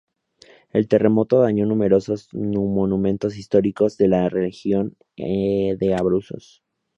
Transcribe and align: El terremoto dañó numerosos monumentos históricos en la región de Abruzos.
El 0.71 0.87
terremoto 0.87 1.41
dañó 1.41 1.67
numerosos 1.67 2.29
monumentos 2.33 3.37
históricos 3.37 3.99
en 3.99 4.09
la 4.09 4.29
región 4.29 4.97
de 5.15 5.95
Abruzos. 5.95 6.63